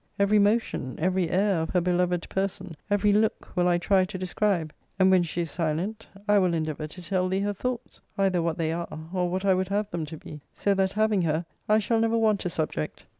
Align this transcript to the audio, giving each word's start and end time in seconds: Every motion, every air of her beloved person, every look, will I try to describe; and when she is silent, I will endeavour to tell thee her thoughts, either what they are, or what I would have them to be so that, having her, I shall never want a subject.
Every 0.17 0.39
motion, 0.39 0.95
every 0.97 1.29
air 1.29 1.57
of 1.61 1.69
her 1.69 1.79
beloved 1.79 2.27
person, 2.27 2.75
every 2.89 3.13
look, 3.13 3.49
will 3.55 3.67
I 3.67 3.77
try 3.77 4.03
to 4.03 4.17
describe; 4.17 4.73
and 4.97 5.11
when 5.11 5.21
she 5.21 5.41
is 5.41 5.51
silent, 5.51 6.07
I 6.27 6.39
will 6.39 6.55
endeavour 6.55 6.87
to 6.87 7.03
tell 7.03 7.29
thee 7.29 7.41
her 7.41 7.53
thoughts, 7.53 8.01
either 8.17 8.41
what 8.41 8.57
they 8.57 8.71
are, 8.71 8.87
or 9.13 9.29
what 9.29 9.45
I 9.45 9.53
would 9.53 9.69
have 9.69 9.91
them 9.91 10.07
to 10.07 10.17
be 10.17 10.41
so 10.55 10.73
that, 10.73 10.93
having 10.93 11.21
her, 11.21 11.45
I 11.69 11.77
shall 11.77 11.99
never 11.99 12.17
want 12.17 12.45
a 12.45 12.49
subject. 12.49 13.05